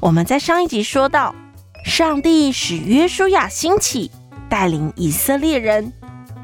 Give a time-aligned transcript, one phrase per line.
[0.00, 1.34] 我们在上一集说到，
[1.84, 4.10] 上帝使约书亚兴起，
[4.48, 5.92] 带领以色列人。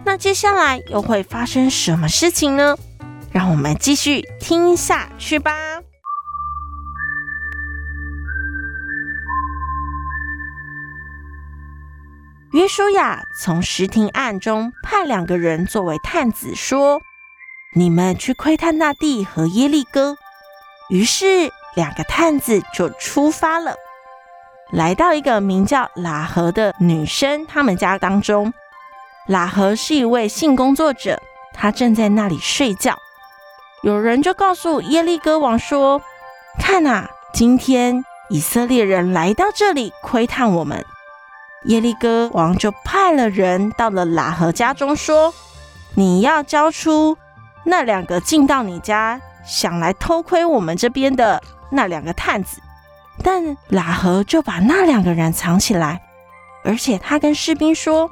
[0.05, 2.77] 那接下来又会发生什么事情呢？
[3.33, 5.53] 让我们继续听下去吧。
[12.53, 17.01] 约书亚从石亭案中派两个人作为探子，说
[17.75, 20.17] ：“你们去窥探那地和耶利哥。”
[20.91, 21.53] 于是。
[21.75, 23.75] 两个探子就出发了，
[24.71, 28.53] 来到一个名叫喇合的女生他们家当中。
[29.29, 31.21] 喇合是一位性工作者，
[31.53, 32.97] 她正在那里睡觉。
[33.83, 36.01] 有人就告诉耶利哥王说
[36.61, 40.85] ：“看啊，今天以色列人来到这里窥探我们。”
[41.65, 45.35] 耶利哥王就派了人到了喇合家中，说
[45.97, 47.17] ：“你要交出
[47.65, 51.43] 那两个进到你家想来偷窥我们这边的。”
[51.75, 52.61] 那两个探子，
[53.23, 56.01] 但喇合就把那两个人藏起来，
[56.65, 58.11] 而且他跟士兵说，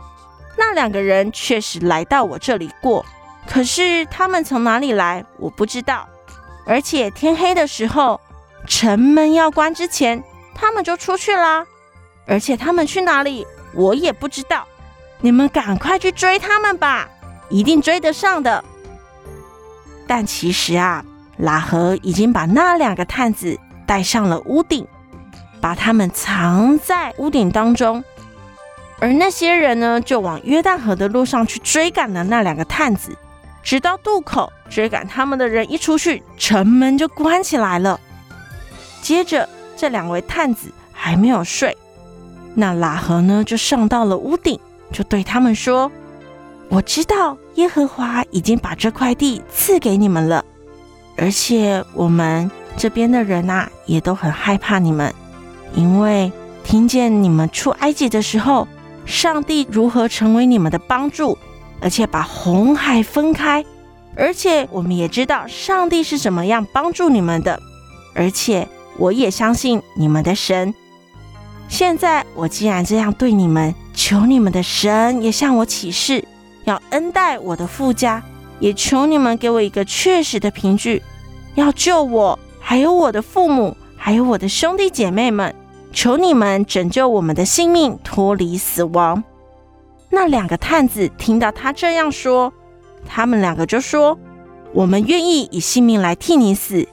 [0.58, 3.06] 那两个人确实来到我这里过，
[3.46, 6.08] 可是他们从哪里来，我不知道。
[6.66, 8.20] 而且天黑的时候，
[8.66, 10.22] 城门要关之前，
[10.54, 11.64] 他们就出去啦。
[12.26, 14.66] 而且他们去哪里，我也不知道。
[15.20, 17.08] 你们赶快去追他们吧，
[17.48, 18.64] 一定追得上的。
[20.06, 21.04] 但其实啊。
[21.40, 24.86] 喇合已经把那两个探子带上了屋顶，
[25.60, 28.02] 把他们藏在屋顶当中。
[29.00, 33.16] 而那些人呢，就往约旦河的路上去追赶了那两个探子，
[33.62, 34.52] 直到渡口。
[34.70, 38.00] 追赶他们的人一出去，城门就关起来了。
[39.02, 39.46] 接着，
[39.76, 41.76] 这两位探子还没有睡，
[42.54, 44.58] 那喇合呢，就上到了屋顶，
[44.90, 45.92] 就对他们说
[46.70, 50.42] ：“我知道耶和华已经把这块地赐给你们了。”
[51.22, 55.14] 而且我们这边的人呐，也都很害怕你们，
[55.72, 56.32] 因为
[56.64, 58.66] 听见你们出埃及的时候，
[59.06, 61.38] 上帝如何成为你们的帮助，
[61.80, 63.64] 而且把红海分开，
[64.16, 67.62] 而且我们也知道上帝是怎么样帮助你们的，
[68.16, 68.66] 而且
[68.98, 70.74] 我也相信你们的神。
[71.68, 76.24] 现在我既然这样对你们，求你们的神也向我起誓，
[76.64, 78.20] 要恩待我的父家。
[78.60, 81.02] 也求你们给我一个确实的凭据，
[81.54, 85.54] 要救我，还有我的父母，还有我的兄弟姐妹们。
[85.94, 89.22] 求你们拯救我们的性命，脱离死亡。
[90.08, 92.50] 那两个探子听到他这样说，
[93.06, 94.18] 他们两个就说
[94.72, 96.88] ：“我们愿意以性命来替你死。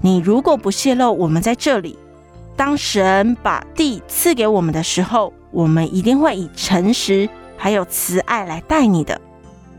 [0.00, 1.98] 你如果不泄露我们在这里，
[2.54, 9.20] 当神把地赐给我们的时候，我们一定会以诚实还有慈爱来待你的。”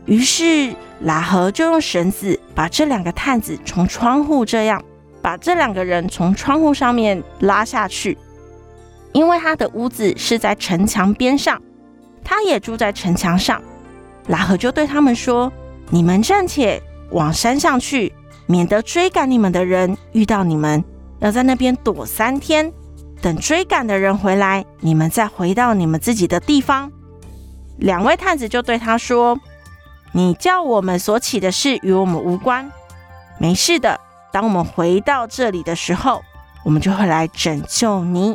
[0.04, 4.82] 于是拉合就用绳子把这两个探子从窗户这样
[5.20, 8.16] 把这两个人从窗户上面拉下去，
[9.12, 11.60] 因为他的屋子是在城墙边上，
[12.24, 13.60] 他也住在城墙上。
[14.30, 15.52] 喇合就对他们说
[15.90, 18.12] ：“你们暂且往山上去，
[18.46, 20.82] 免得追赶你们的人遇到你们，
[21.18, 22.72] 要在那边躲三天，
[23.20, 26.90] 等追赶的人回来，你们再回到你们自己的地方。”
[27.78, 29.38] 两位探子就对他说。
[30.16, 32.72] 你叫我们所起的事与我们无关，
[33.36, 34.00] 没事的。
[34.32, 36.22] 当我们回到这里的时候，
[36.64, 38.34] 我们就会来拯救你。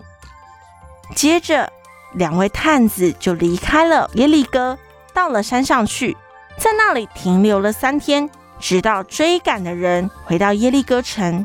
[1.16, 1.74] 接着，
[2.14, 4.78] 两位探子就离开了耶利哥，
[5.12, 6.16] 到了山上去，
[6.56, 11.44] 在那里停留了三天，直到追赶的人回到耶利哥城。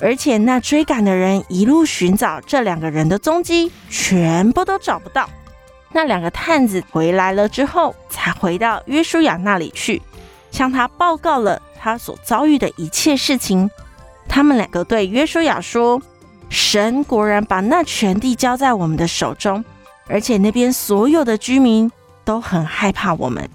[0.00, 5.28] 而且，那追赶的人一路寻找这两个人的踪迹，全部都找不到。
[5.92, 10.00] 那两个探子回来了之后，才回到约书亚那里去，
[10.50, 13.70] 向他报告了他所遭遇的一切事情。
[14.28, 16.00] 他们两个对约书亚说
[16.48, 19.62] ：“神果然把那全地交在我们的手中，
[20.08, 21.92] 而且那边所有的居民
[22.24, 23.46] 都很害怕我们。”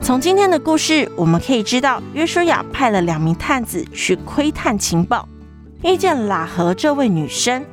[0.00, 5.28] 从今天的故事，我们可以知道，约书亚派了两名探子去窥探情报，
[5.82, 7.64] 遇见喇合这位女生。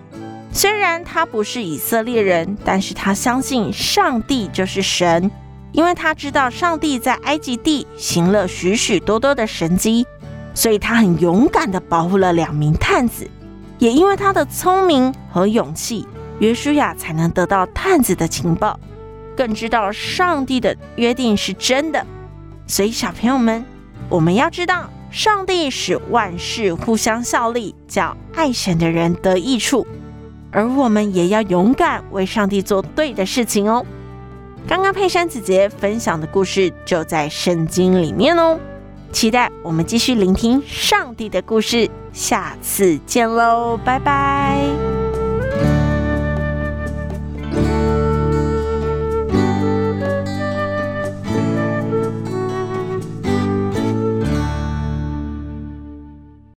[0.52, 5.30] 虽然他不是以色列人，但是他相信上帝就是神，
[5.72, 10.06] 因为他知道上帝在埃及地行了许许多多的神迹，
[10.54, 13.30] 所以他很勇敢地保护了两名探子。
[13.78, 16.06] 也因为他的聪明和勇气，
[16.40, 18.78] 约书亚才能得到探子的情报，
[19.38, 22.06] 更知道上帝的约定是真的。
[22.68, 23.64] 所以，小朋友们，
[24.10, 29.88] 我们要知道，上帝使万事互相效力，叫爱神的人得益处。
[30.52, 33.86] 而我们也要勇敢为上帝做对的事情哦。
[34.68, 38.60] 刚刚佩珊姐姐分享的故事就在圣经里面哦。
[39.12, 44.99] 期待我们继续聆听上帝的故事，下次见喽，拜拜。